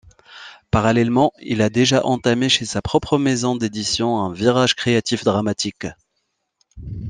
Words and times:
Parallèlement, 0.71 1.31
il 1.43 1.61
a 1.61 1.69
déjà 1.69 2.03
entamé 2.07 2.49
chez 2.49 2.65
sa 2.65 2.81
propre 2.81 3.19
maison 3.19 3.55
d'édition 3.55 4.17
un 4.19 4.33
virage 4.33 4.73
créatif 4.75 5.23
dramatique. 5.23 5.85